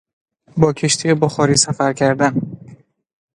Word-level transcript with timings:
با 0.57 0.73
کشتی 0.73 1.13
بخاری 1.13 1.55
سفر 1.57 1.93
کردن 1.93 2.41